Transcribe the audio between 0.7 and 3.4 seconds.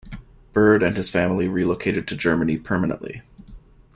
and his family relocated to Germany permanently.